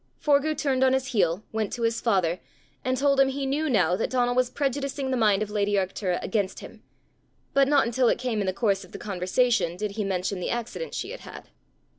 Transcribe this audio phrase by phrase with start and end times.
[0.19, 2.39] Forgue turned on his heel, went to his father,
[2.83, 6.17] and told him he knew now that Donal was prejudicing the mind of lady Arctura
[6.23, 6.81] against him;
[7.53, 10.49] but not until it came in the course of the conversation, did he mention the
[10.49, 11.49] accident she had had.